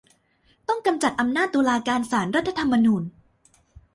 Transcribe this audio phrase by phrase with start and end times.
[0.67, 3.03] ต้องกำจัดอำนาจตุลาการศาลรัฐธรรมนูญ